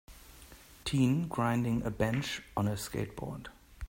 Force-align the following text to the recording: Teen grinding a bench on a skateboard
Teen 0.83 1.27
grinding 1.27 1.83
a 1.83 1.91
bench 1.91 2.41
on 2.57 2.67
a 2.67 2.71
skateboard 2.71 3.49